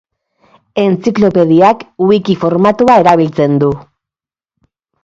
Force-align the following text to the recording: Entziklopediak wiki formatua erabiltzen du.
Entziklopediak 0.83 1.83
wiki 2.09 2.39
formatua 2.45 2.97
erabiltzen 3.05 3.63
du. 3.67 3.73